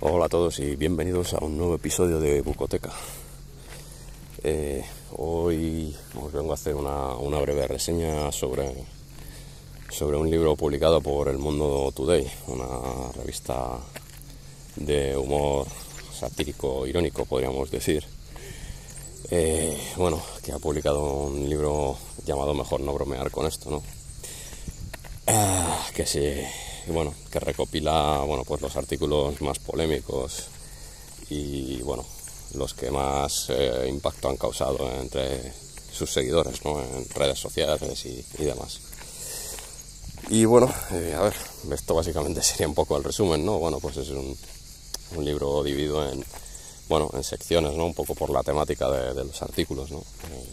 [0.00, 2.92] Hola a todos y bienvenidos a un nuevo episodio de Bucoteca.
[4.44, 4.84] Eh,
[5.16, 8.74] hoy os vengo a hacer una, breve reseña sobre,
[9.88, 13.78] sobre un libro publicado por El Mundo Today, una revista
[14.76, 15.66] de humor
[16.12, 18.04] satírico, irónico, podríamos decir.
[19.30, 23.82] Eh, bueno, que ha publicado un libro llamado Mejor no bromear con esto, ¿no?
[25.26, 26.04] Ah, que
[26.86, 30.44] se bueno, que recopila bueno, pues los artículos más polémicos
[31.28, 32.04] y bueno,
[32.54, 35.52] los que más eh, impacto han causado entre
[35.92, 36.80] sus seguidores ¿no?
[36.80, 38.80] en redes sociales y, y demás.
[40.30, 41.34] Y bueno, eh, a ver,
[41.72, 43.58] esto básicamente sería un poco el resumen, ¿no?
[43.58, 44.36] Bueno, pues es un,
[45.24, 46.24] libro dividido en,
[46.88, 47.86] bueno, en secciones, ¿no?
[47.86, 49.98] Un poco por la temática de, los artículos, ¿no?
[49.98, 50.48] Eh,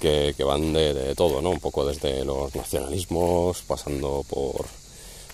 [0.00, 1.50] que, que, van de, de, todo, ¿no?
[1.50, 4.66] Un poco desde los nacionalismos, pasando por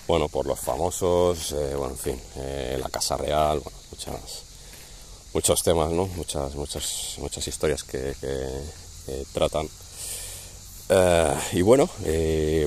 [0.07, 4.43] bueno, por los famosos, eh, bueno, en fin, eh, la Casa Real, bueno, muchas,
[5.33, 6.07] muchos temas, ¿no?
[6.07, 8.13] Muchas, muchas, muchas historias que,
[9.33, 9.67] tratan.
[10.89, 11.89] Eh, y bueno,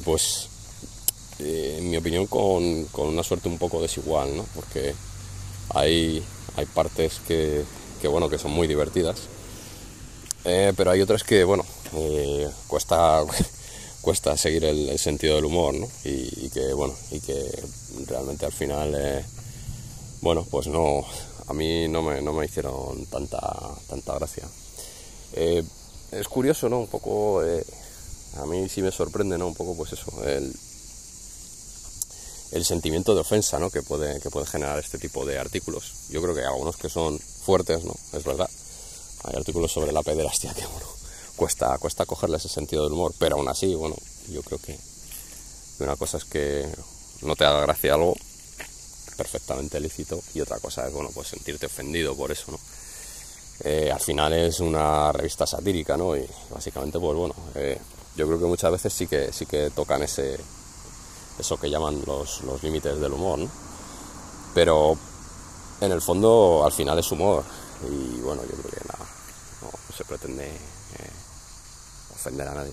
[0.05, 0.49] pues
[1.39, 4.45] en mi opinión con, con, una suerte un poco desigual, ¿no?
[4.55, 4.95] Porque
[5.71, 6.23] hay,
[6.57, 7.65] hay partes que,
[8.03, 9.21] que, bueno, que son muy divertidas,
[10.45, 11.65] pero hay otras que, bueno,
[12.69, 13.25] cuesta
[14.01, 15.89] cuesta seguir el, sentido del humor, ¿no?
[16.05, 17.63] Y, y, que, bueno, y que
[18.07, 19.25] realmente al final, eh,
[20.21, 21.05] bueno, pues no,
[21.47, 23.41] a mí no me, no me hicieron tanta,
[23.89, 24.45] tanta gracia.
[25.33, 25.63] Eh,
[26.13, 26.81] es curioso, ¿no?
[26.81, 27.65] Un poco, eh,
[28.37, 29.49] a mí sí me sorprende, ¿no?
[29.49, 30.53] Un poco, pues eso, el,
[32.53, 33.71] el sentimiento de ofensa, ¿no?
[33.71, 35.93] Que puede, que puede generar este tipo de artículos.
[36.09, 37.95] Yo creo que hay algunos que son fuertes, ¿no?
[38.13, 38.49] Es verdad.
[39.25, 40.87] Hay artículos sobre la pederastia que, bueno,
[41.41, 43.97] cuesta, cuesta cogerle ese sentido del humor, pero aún así, bueno,
[44.29, 44.79] yo creo que
[45.79, 46.69] una cosa es que
[47.23, 48.15] no te haga gracia algo
[49.17, 52.59] perfectamente lícito y otra cosa es, bueno, pues sentirte ofendido por eso, ¿no?
[53.65, 56.15] Eh, al final es una revista satírica, ¿no?
[56.15, 57.81] Y básicamente, pues bueno, eh,
[58.17, 60.39] yo creo que muchas veces sí que, sí que tocan ese,
[61.39, 63.51] eso que llaman los, los límites del humor, ¿no?
[64.55, 64.95] Pero
[65.81, 67.43] en el fondo, al final es humor
[67.91, 69.07] y bueno, yo creo que nada,
[69.63, 71.30] no, se pretende eh,
[72.21, 72.73] ofender a nadie.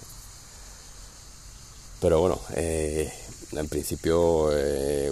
[2.00, 3.12] Pero bueno, eh,
[3.54, 5.12] en principio eh,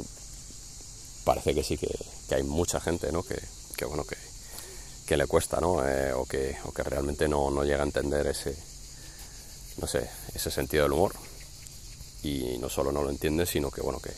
[1.23, 1.90] parece que sí que,
[2.31, 3.24] hay mucha gente ¿no?
[3.24, 3.40] que,
[3.85, 5.88] bueno que, le cuesta ¿no?
[5.88, 8.56] Eh, o, que, o que realmente no, llega a entender ese
[9.77, 11.13] no sé ese sentido del humor
[12.24, 14.12] y no solo no lo entiende sino que bueno que,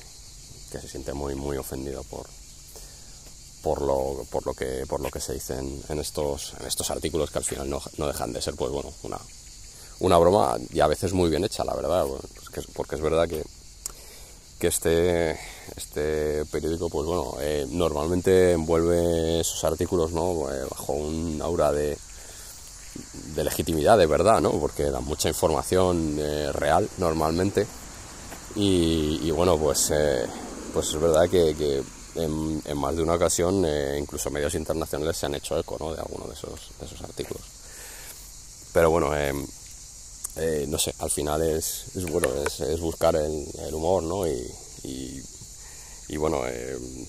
[0.78, 2.28] se siente muy muy ofendido por
[3.64, 6.92] por lo, por lo que por lo que se dice en, en estos en estos
[6.92, 9.18] artículos que al final no, no dejan de ser pues bueno una
[10.00, 13.44] una broma y a veces muy bien hecha, la verdad, pues porque es verdad que,
[14.60, 15.40] que este,
[15.76, 20.52] este periódico, pues bueno, eh, normalmente envuelve sus artículos ¿no?
[20.52, 21.98] Eh, bajo un aura de,
[23.36, 24.52] de, legitimidad, de verdad, ¿no?
[24.52, 27.68] porque dan mucha información eh, real normalmente
[28.56, 29.94] y, bueno, pues,
[30.74, 31.84] pues es verdad que,
[32.16, 33.64] en, más de una ocasión,
[34.00, 37.44] incluso medios internacionales se han hecho eco de algunos de esos, de esos artículos.
[38.74, 39.12] Pero bueno,
[40.40, 44.28] eh, no sé, al final es, es bueno, es, buscar el, humor, ¿no?
[44.28, 45.24] Y,
[46.08, 46.42] y, bueno,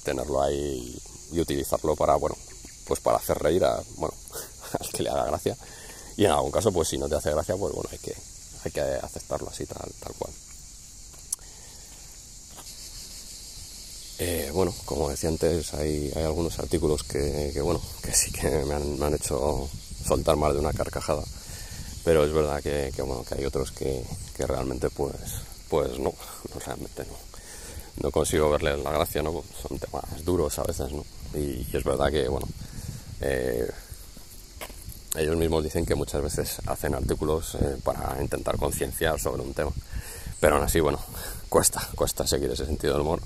[0.03, 0.99] tenerlo ahí
[1.33, 2.37] y utilizarlo para, bueno,
[2.87, 4.15] pues para hacer reír a, bueno,
[4.81, 5.57] al que le haga gracia.
[6.17, 8.15] Y en algún caso, pues si no te hace gracia, pues bueno, hay que,
[8.65, 10.33] hay que aceptarlo así, tal, tal cual.
[14.21, 18.75] Eh, bueno, como decía antes, hay, hay algunos artículos que, bueno, que sí que me
[18.75, 19.69] han, hecho
[20.05, 21.23] soltar más de una carcajada.
[22.05, 24.05] Pero es verdad que, bueno, que hay otros que,
[24.39, 25.15] realmente pues,
[25.69, 26.12] pues no,
[26.65, 27.29] realmente no.
[28.03, 29.43] No consigo verle la gracia, ¿no?
[29.61, 31.05] Son temas duros a veces, ¿no?
[31.35, 32.47] Y, es verdad que, bueno,
[33.21, 33.69] eh,
[35.17, 39.73] ellos mismos dicen que muchas veces hacen artículos eh, para intentar concienciar sobre un tema.
[40.39, 41.01] Pero aún así, bueno,
[41.49, 43.21] cuesta, cuesta seguir ese sentido del humor.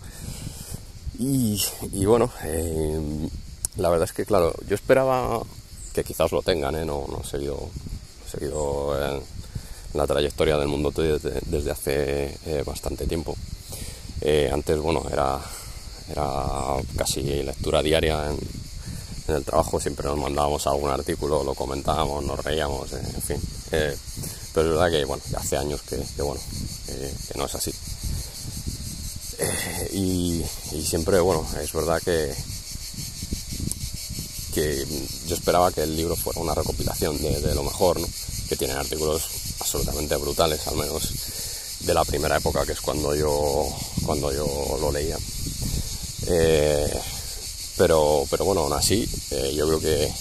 [1.18, 1.60] Y,
[2.04, 3.28] bueno, eh,
[3.76, 5.42] la verdad es que, claro, yo esperaba
[5.92, 7.38] que quizás lo tengan, no, no he
[8.32, 9.20] seguido eh,
[9.94, 13.36] la trayectoria del mundo desde, desde hace eh, bastante tiempo.
[14.52, 15.38] antes, bueno, era,
[16.10, 18.38] era casi lectura diaria en,
[19.34, 23.40] el trabajo, siempre nos mandábamos algún artículo, lo comentábamos, nos reíamos, en fin.
[23.70, 26.40] pero es verdad que, bueno, hace años que, bueno,
[26.86, 27.72] que no es así.
[29.92, 30.44] Y,
[30.84, 32.34] siempre, bueno, es verdad que,
[34.52, 34.86] que
[35.26, 37.98] yo esperaba que el libro fuera una recopilación de, lo mejor,
[38.48, 39.22] que tiene artículos
[39.60, 41.08] absolutamente brutales, al menos
[41.80, 43.68] de la primera época, que es cuando yo,
[44.04, 45.16] cuando yo lo leía.
[46.26, 47.00] Eh,
[47.76, 50.12] pero, pero bueno, aún así, eh, yo creo que,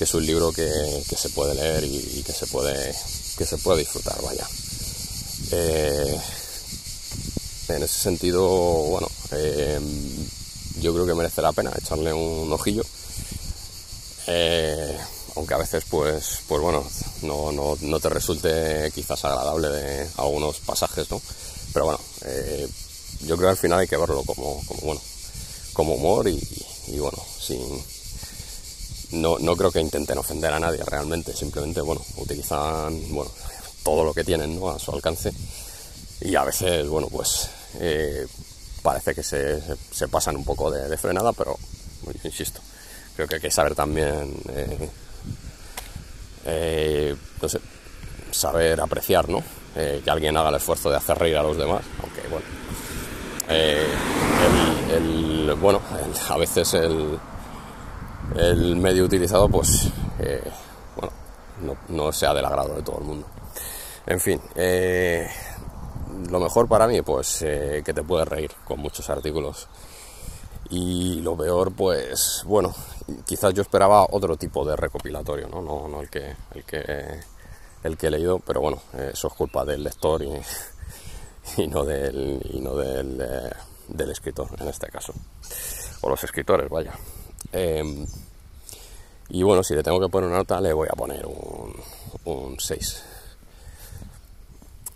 [0.00, 0.68] es un libro que,
[1.16, 2.92] se puede leer y, que se puede,
[3.38, 4.48] que se puede disfrutar, vaya.
[5.52, 6.20] Eh,
[7.68, 9.08] en ese sentido, bueno,
[10.80, 12.82] yo creo que merece la pena echarle un ojillo.
[14.26, 14.96] Eh,
[15.36, 16.84] aunque a veces, pues, pues bueno,
[17.22, 21.20] no, te resulte quizás agradable de algunos pasajes, ¿no?
[21.72, 22.68] Pero bueno, eh,
[23.20, 25.00] yo creo que al final hay que verlo como, bueno,
[25.72, 26.40] como humor y,
[26.98, 27.62] bueno, sin,
[29.12, 33.30] no, no, creo que intenten ofender a nadie realmente, simplemente, bueno, utilizan, bueno,
[33.82, 34.70] todo lo que tienen, ¿no?
[34.70, 35.32] A su alcance
[36.20, 37.48] y a veces, bueno, pues
[37.80, 38.26] eh,
[38.82, 39.60] parece que se,
[39.90, 41.58] se, pasan un poco de, frenada, pero
[42.22, 42.60] insisto,
[43.16, 44.90] creo que hay que saber también, eh,
[46.44, 47.60] eh, no sé,
[48.30, 49.42] saber apreciar, ¿no?
[49.74, 52.44] que alguien haga el esfuerzo de hacer reír a los demás, aunque bueno,
[54.90, 55.80] el, bueno,
[56.28, 57.18] a veces el,
[58.36, 59.88] el medio utilizado, pues,
[60.94, 61.12] bueno,
[61.62, 63.26] no, no sea del agrado de todo el mundo.
[64.04, 64.38] En fin,
[66.30, 69.68] lo mejor para mí, pues eh, que te puedes reír con muchos artículos.
[70.72, 72.74] Y lo peor, pues bueno,
[73.26, 77.20] quizás yo esperaba otro tipo de recopilatorio, no, no, no el, que, el, que,
[77.84, 78.80] el que he leído, pero bueno,
[79.12, 80.32] eso es culpa del lector y,
[81.58, 83.50] y no, del, y no del, eh,
[83.88, 85.12] del, escritor en este caso.
[86.00, 86.94] O los escritores, vaya.
[87.52, 88.06] Em,
[89.28, 91.74] y bueno, si le tengo que poner una nota, le voy a poner un,
[92.24, 93.04] un 6.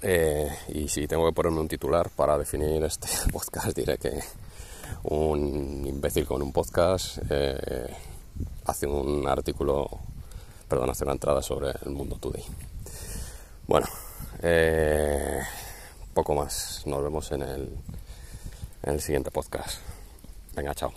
[0.01, 4.23] Eh, y si tengo que ponerme un titular para definir este podcast, diré que
[5.05, 7.95] un imbécil con un podcast eh,
[8.65, 9.89] hace un artículo,
[10.69, 12.43] perdón, hace una entrada sobre el mundo today.
[13.67, 13.87] Bueno,
[14.43, 15.41] eh,
[16.15, 16.83] poco más.
[16.87, 17.77] Nos vemos en el,
[18.83, 19.81] en el siguiente podcast.
[20.55, 20.93] Venga, chao.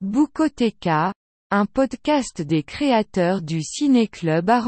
[0.00, 1.12] Bucoteca,
[1.50, 4.60] un podcast des créateurs du Ciné Club à